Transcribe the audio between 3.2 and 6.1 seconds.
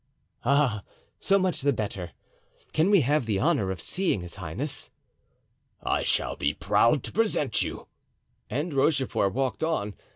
the honor of seeing his highness?" "I